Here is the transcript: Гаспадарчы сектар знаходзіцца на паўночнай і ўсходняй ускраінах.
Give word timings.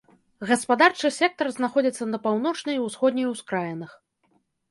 Гаспадарчы 0.51 1.11
сектар 1.17 1.49
знаходзіцца 1.57 2.07
на 2.13 2.21
паўночнай 2.27 2.75
і 2.79 2.83
ўсходняй 2.87 3.27
ускраінах. 3.35 3.91